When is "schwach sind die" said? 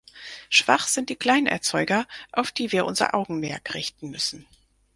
0.49-1.15